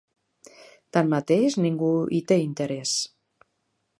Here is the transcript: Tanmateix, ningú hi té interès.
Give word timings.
Tanmateix, 0.97 1.59
ningú 1.67 1.91
hi 2.19 2.23
té 2.33 2.41
interès. 2.47 2.97